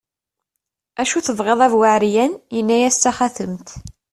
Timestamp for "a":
1.65-1.67